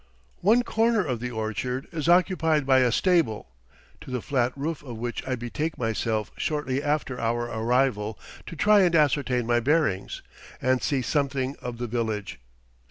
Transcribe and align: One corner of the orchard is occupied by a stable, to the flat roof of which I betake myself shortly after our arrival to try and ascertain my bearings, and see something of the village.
One 0.39 0.63
corner 0.63 1.05
of 1.05 1.19
the 1.19 1.29
orchard 1.29 1.87
is 1.91 2.09
occupied 2.09 2.65
by 2.65 2.79
a 2.79 2.91
stable, 2.91 3.51
to 4.01 4.09
the 4.09 4.23
flat 4.23 4.51
roof 4.57 4.81
of 4.81 4.97
which 4.97 5.23
I 5.27 5.35
betake 5.35 5.77
myself 5.77 6.31
shortly 6.37 6.81
after 6.81 7.19
our 7.21 7.43
arrival 7.45 8.17
to 8.47 8.55
try 8.55 8.79
and 8.81 8.95
ascertain 8.95 9.45
my 9.45 9.59
bearings, 9.59 10.23
and 10.59 10.81
see 10.81 11.03
something 11.03 11.55
of 11.61 11.77
the 11.77 11.85
village. 11.85 12.39